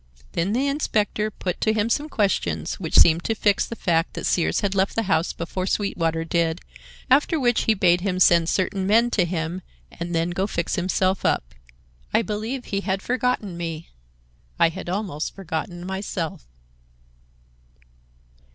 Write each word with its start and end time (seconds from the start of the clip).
Then 0.31 0.53
the 0.53 0.65
inspector 0.67 1.29
put 1.29 1.61
to 1.61 1.73
him 1.73 1.87
some 1.87 2.09
questions, 2.09 2.79
which 2.79 2.97
seemed 2.97 3.23
to 3.25 3.35
fix 3.35 3.67
the 3.67 3.75
fact 3.75 4.15
that 4.15 4.25
Sears 4.25 4.61
had 4.61 4.73
left 4.73 4.95
the 4.95 5.03
house 5.03 5.31
before 5.31 5.67
Sweetwater 5.67 6.25
did, 6.25 6.59
after 7.11 7.39
which 7.39 7.65
he 7.65 7.75
bade 7.75 8.01
him 8.01 8.19
send 8.19 8.49
certain 8.49 8.87
men 8.87 9.11
to 9.11 9.25
him 9.25 9.61
and 9.91 10.15
then 10.15 10.31
go 10.31 10.45
and 10.45 10.49
fix 10.49 10.73
himself 10.75 11.23
up. 11.23 11.53
I 12.15 12.23
believe 12.23 12.65
he 12.65 12.81
had 12.81 13.03
forgotten 13.03 13.55
me. 13.57 13.89
I 14.57 14.69
had 14.69 14.89
almost 14.89 15.35
forgotten 15.35 15.85
myself. 15.85 16.47